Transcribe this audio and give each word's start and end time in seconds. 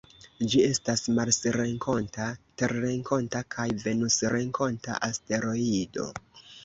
Ĝi 0.51 0.61
estas 0.67 1.03
marsrenkonta, 1.17 2.29
terrenkonta 2.61 3.43
kaj 3.57 3.67
venusrenkonta 3.85 4.97
asteroido. 5.09 6.09